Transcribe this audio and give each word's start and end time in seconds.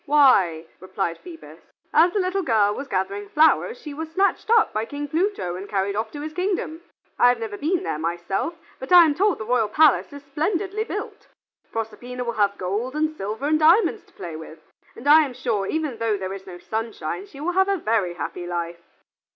"Why," 0.07 0.65
replied 0.79 1.19
Phoebus, 1.19 1.59
"as 1.93 2.11
the 2.11 2.19
little 2.19 2.41
girl 2.41 2.73
was 2.73 2.87
gathering 2.87 3.29
flowers 3.29 3.79
she 3.79 3.93
was 3.93 4.09
snatched 4.11 4.49
up 4.49 4.73
by 4.73 4.83
King 4.83 5.07
Pluto 5.07 5.55
and 5.55 5.69
carried 5.69 5.95
off 5.95 6.09
to 6.13 6.21
his 6.21 6.33
kingdom. 6.33 6.81
I 7.19 7.29
have 7.29 7.37
never 7.39 7.55
been 7.55 7.83
there 7.83 7.99
myself, 7.99 8.55
but 8.79 8.91
I 8.91 9.05
am 9.05 9.13
told 9.13 9.37
the 9.37 9.45
royal 9.45 9.67
palace 9.69 10.11
is 10.11 10.23
splendidly 10.23 10.85
built. 10.85 11.27
Proserpina 11.71 12.23
will 12.23 12.33
have 12.33 12.57
gold 12.57 12.95
and 12.95 13.15
silver 13.15 13.45
and 13.45 13.59
diamonds 13.59 14.03
to 14.05 14.13
play 14.13 14.35
with, 14.35 14.57
and 14.95 15.07
I 15.07 15.21
am 15.23 15.35
sure 15.35 15.67
even 15.67 15.91
although 15.91 16.17
there 16.17 16.33
is 16.33 16.47
no 16.47 16.57
sunshine, 16.57 17.27
she 17.27 17.39
will 17.39 17.51
have 17.51 17.69
a 17.69 17.77
very 17.77 18.15
happy 18.15 18.47
life." 18.47 18.81